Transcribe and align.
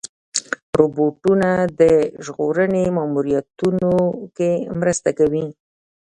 روبوټونه 0.79 1.49
د 1.81 1.81
ژغورنې 2.25 2.83
ماموریتونو 2.97 3.93
کې 4.37 4.51
مرسته 4.81 5.09
کوي. 5.19 5.45